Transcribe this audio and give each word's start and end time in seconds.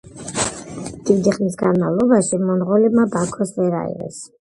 დიდი 1.09 1.35
ხნის 1.37 1.59
განმავლობაში 1.61 2.43
მონღოლებმა 2.49 3.09
ბაქოს 3.19 3.57
ვერ 3.63 3.81
აიღეს. 3.87 4.23